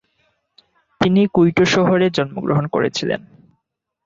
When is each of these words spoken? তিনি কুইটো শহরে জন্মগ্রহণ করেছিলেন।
তিনি 1.01 1.21
কুইটো 1.27 1.63
শহরে 1.65 2.07
জন্মগ্রহণ 2.09 2.65
করেছিলেন। 2.67 3.21